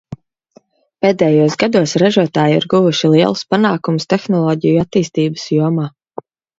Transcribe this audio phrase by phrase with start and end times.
[1.05, 5.91] Pēdējos gados ražotāji ir guvuši lielus panākumus tehnoloģiju attīstības jomā.